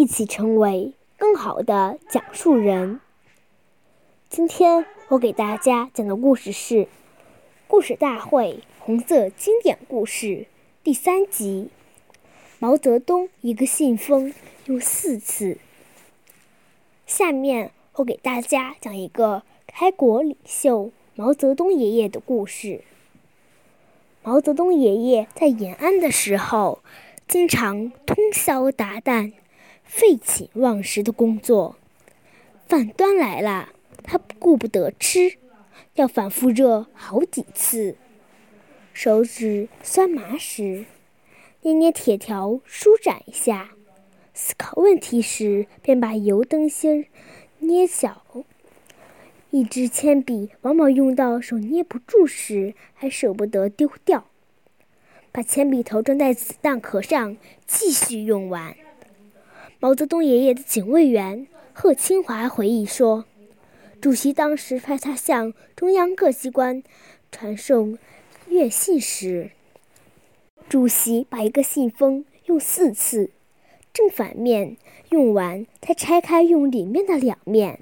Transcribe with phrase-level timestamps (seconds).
[0.00, 3.00] 一起成为更好的讲述人。
[4.30, 6.74] 今天我给大家讲的故事是
[7.68, 10.26] 《故事大会红色经典故事》
[10.82, 11.68] 第三集。
[12.58, 14.32] 毛泽东一个信封
[14.64, 15.58] 用四次。
[17.04, 22.84] 下面我给大家讲一个开国领袖毛泽东爷爷的故事。
[24.22, 26.82] 毛泽东爷爷在延安的时候，
[27.28, 29.34] 经常通宵达旦、
[29.90, 31.76] 废寝忘食的工作。
[32.68, 33.70] 饭端来了，
[34.04, 35.36] 他顾不得吃，
[35.94, 37.96] 要反复热好几次。
[38.92, 40.84] 手指酸麻时，
[41.62, 43.70] 捏捏铁条舒展一下；
[44.32, 47.06] 思考问题时，便把油灯芯
[47.58, 48.24] 捏小。
[49.50, 54.28] 一支铅笔往往用到手捏不住时，还舍不得丢掉，
[55.32, 57.36] 把铅笔头装在子弹壳上
[57.66, 58.76] 继续用完。
[59.82, 63.24] 毛泽东爷爷的警卫员贺清华回忆说
[63.98, 66.82] ：“主席当时派他向中央各机关
[67.32, 67.96] 传送
[68.48, 69.52] 阅信时，
[70.68, 73.30] 主席把一个信封用四次，
[73.94, 74.76] 正反面
[75.08, 77.80] 用完，才拆开用里面的两面。”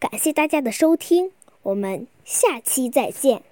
[0.00, 1.30] 感谢大家的收听，
[1.62, 3.42] 我们下期再见。